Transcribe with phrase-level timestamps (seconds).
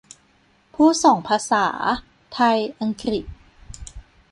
[0.73, 1.65] พูดสองภาษา
[2.33, 3.25] ไทย-อังกฤษ?